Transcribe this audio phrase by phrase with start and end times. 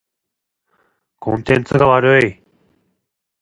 [1.19, 2.41] コンテンツが悪い。